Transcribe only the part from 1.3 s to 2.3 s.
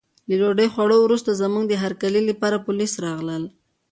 زموږ د هرکلي